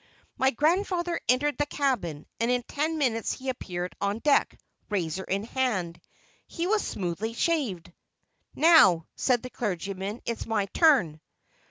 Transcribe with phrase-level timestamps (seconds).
[0.35, 4.57] My grandfather entered the cabin, and in ten minutes he appeared upon deck,
[4.89, 6.01] razor in hand.
[6.47, 7.93] He was smoothly shaved.
[8.55, 11.21] "Now," said the clergyman, "it is my turn."